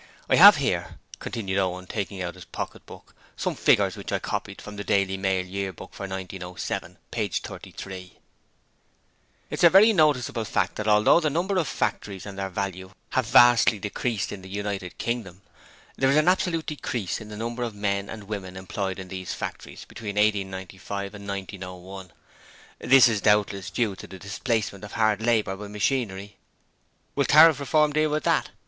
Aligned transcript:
I 0.27 0.35
have 0.37 0.55
here,' 0.55 0.97
continued 1.19 1.59
Owen, 1.59 1.85
taking 1.85 2.23
out 2.23 2.33
his 2.33 2.45
pocket 2.45 2.87
book, 2.87 3.13
'some 3.37 3.53
figures 3.53 3.95
which 3.95 4.11
I 4.11 4.17
copied 4.17 4.59
from 4.59 4.75
the 4.75 4.83
Daily 4.83 5.15
Mail 5.15 5.45
Year 5.45 5.71
Book 5.71 5.93
for 5.93 6.07
1907, 6.07 6.97
page 7.11 7.41
33: 7.43 8.17
'"It 8.17 8.17
is 9.59 9.63
a 9.63 9.69
very 9.69 9.93
noticeable 9.93 10.43
fact 10.43 10.77
that 10.77 10.87
although 10.87 11.19
the 11.19 11.29
number 11.29 11.55
of 11.57 11.67
factories 11.67 12.25
and 12.25 12.35
their 12.35 12.49
value 12.49 12.89
have 13.11 13.27
vastly 13.27 13.77
increased 13.83 14.31
in 14.31 14.41
the 14.41 14.49
United 14.49 14.97
Kingdom, 14.97 15.43
there 15.97 16.09
is 16.09 16.17
an 16.17 16.27
absolute 16.27 16.65
decrease 16.65 17.21
in 17.21 17.29
the 17.29 17.37
number 17.37 17.61
of 17.61 17.75
men 17.75 18.09
and 18.09 18.23
women 18.23 18.57
employed 18.57 18.97
in 18.97 19.07
those 19.09 19.35
factories 19.35 19.85
between 19.85 20.15
1895 20.15 21.13
and 21.13 21.27
1901. 21.27 22.11
This 22.79 23.07
is 23.07 23.21
doubtless 23.21 23.69
due 23.69 23.95
to 23.97 24.07
the 24.07 24.17
displacement 24.17 24.83
of 24.83 24.93
hand 24.93 25.23
labour 25.23 25.55
by 25.55 25.67
machinery!" 25.67 26.37
'Will 27.13 27.25
Tariff 27.25 27.59
Reform 27.59 27.93
deal 27.93 28.09
with 28.09 28.23
that? 28.23 28.49